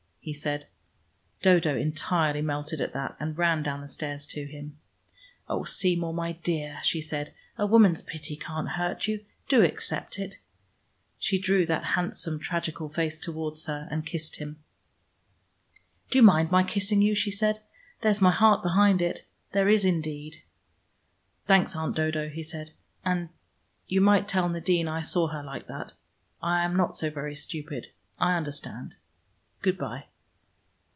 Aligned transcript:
he 0.23 0.33
said. 0.35 0.67
Dodo 1.41 1.75
entirely 1.75 2.43
melted 2.43 2.79
at 2.79 2.93
that, 2.93 3.17
and 3.19 3.35
ran 3.35 3.63
down 3.63 3.81
the 3.81 3.87
stairs 3.87 4.27
to 4.27 4.45
him. 4.45 4.77
"Oh, 5.49 5.63
Seymour, 5.63 6.13
my 6.13 6.33
dear," 6.33 6.77
she 6.83 7.01
said. 7.01 7.33
"A 7.57 7.65
woman's 7.65 8.03
pity 8.03 8.35
can't 8.35 8.69
hurt 8.69 9.07
you. 9.07 9.25
Do 9.49 9.63
accept 9.63 10.19
it." 10.19 10.35
She 11.17 11.39
drew 11.39 11.65
that 11.65 11.83
handsome 11.95 12.37
tragical 12.39 12.87
face 12.87 13.17
towards 13.19 13.65
her, 13.65 13.87
and 13.89 14.05
kissed 14.05 14.35
him. 14.35 14.61
"Do 16.11 16.19
you 16.19 16.21
mind 16.21 16.51
my 16.51 16.61
kissing 16.63 17.01
you?" 17.01 17.15
she 17.15 17.31
said. 17.31 17.59
"There's 18.01 18.21
my 18.21 18.31
heart 18.31 18.61
behind 18.61 19.01
it. 19.01 19.25
There 19.53 19.69
is, 19.69 19.83
indeed." 19.83 20.43
"Thanks, 21.47 21.75
Aunt 21.75 21.95
Dodo," 21.95 22.29
he 22.29 22.43
said. 22.43 22.73
"And 23.03 23.21
and 23.21 23.29
you 23.87 24.01
might 24.01 24.27
tell 24.27 24.47
Nadine 24.49 24.87
I 24.87 25.01
saw 25.01 25.29
her 25.29 25.41
like 25.41 25.65
that. 25.65 25.93
I 26.43 26.63
am 26.63 26.75
not 26.75 26.95
so 26.95 27.09
very 27.09 27.33
stupid. 27.35 27.87
I 28.19 28.37
understand: 28.37 28.93
good 29.63 29.79
by." 29.79 30.05